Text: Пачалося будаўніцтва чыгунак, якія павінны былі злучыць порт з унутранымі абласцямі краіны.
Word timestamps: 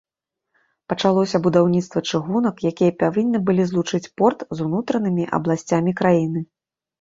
Пачалося 0.93 1.39
будаўніцтва 1.47 2.01
чыгунак, 2.09 2.63
якія 2.71 2.95
павінны 3.03 3.37
былі 3.51 3.67
злучыць 3.73 4.09
порт 4.23 4.39
з 4.55 4.67
унутранымі 4.67 5.29
абласцямі 5.39 5.91
краіны. 6.03 6.45